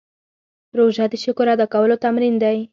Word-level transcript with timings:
روژه 0.77 1.05
د 1.09 1.13
شکر 1.23 1.47
ادا 1.53 1.65
کولو 1.73 1.95
تمرین 2.03 2.35
دی. 2.43 2.57